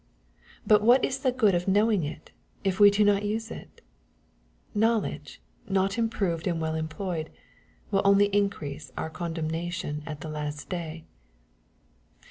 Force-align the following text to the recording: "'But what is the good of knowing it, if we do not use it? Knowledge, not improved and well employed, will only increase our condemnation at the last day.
"'But 0.65 0.81
what 0.81 1.05
is 1.05 1.19
the 1.19 1.31
good 1.31 1.53
of 1.53 1.67
knowing 1.67 2.03
it, 2.03 2.31
if 2.63 2.79
we 2.79 2.89
do 2.89 3.05
not 3.05 3.21
use 3.21 3.51
it? 3.51 3.81
Knowledge, 4.73 5.39
not 5.69 5.95
improved 5.95 6.47
and 6.47 6.59
well 6.59 6.73
employed, 6.73 7.29
will 7.91 8.01
only 8.03 8.25
increase 8.35 8.89
our 8.97 9.11
condemnation 9.11 10.01
at 10.07 10.21
the 10.21 10.29
last 10.29 10.69
day. 10.69 11.05